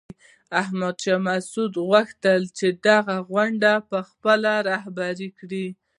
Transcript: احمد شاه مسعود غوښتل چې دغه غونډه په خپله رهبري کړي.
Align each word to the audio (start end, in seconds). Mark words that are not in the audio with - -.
احمد 0.61 0.95
شاه 1.03 1.19
مسعود 1.27 1.73
غوښتل 1.89 2.41
چې 2.57 2.67
دغه 2.87 3.15
غونډه 3.31 3.71
په 3.89 3.99
خپله 4.09 4.51
رهبري 4.69 5.29
کړي. 5.39 5.67